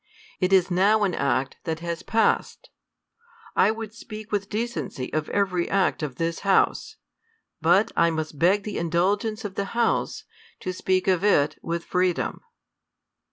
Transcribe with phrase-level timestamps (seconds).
[0.39, 2.71] It is now an act that has passed.
[3.55, 6.95] I would speak with decency of every act of this House;
[7.61, 10.23] but I must beg the indulgence of the House
[10.61, 12.41] to speak of it with freedom.